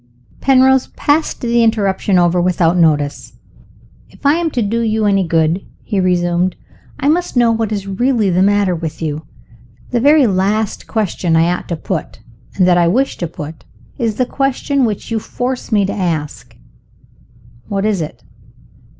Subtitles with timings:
[0.39, 3.33] Penrose passed the interruption over without notice.
[4.09, 6.55] "If I am to do you any good," he resumed,
[6.99, 9.27] "I must know what is really the matter with you.
[9.91, 12.19] The very last question that I ought to put,
[12.55, 13.63] and that I wish to put,
[13.99, 16.57] is the question which you force me to ask."
[17.67, 18.23] "What is it?"